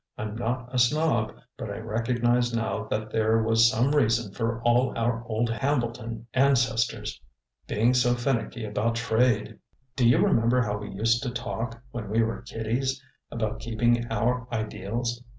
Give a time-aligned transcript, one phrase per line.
[0.17, 4.97] I'm not a snob, but I recognize now that there was some reason for all
[4.97, 7.21] our old Hambleton ancestors
[7.67, 9.59] being so finicky about trade.
[9.95, 14.47] "Do you remember how we used to talk, when we were kiddies, about keeping our
[14.51, 15.23] ideals?